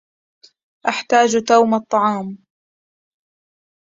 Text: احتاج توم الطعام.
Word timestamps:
احتاج 0.91 1.31
توم 1.47 1.73
الطعام. 1.75 2.27